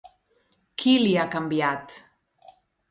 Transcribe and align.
Qui 0.83 0.95
l'hi 1.03 1.13
ha 1.25 1.29
canviat? 1.39 1.99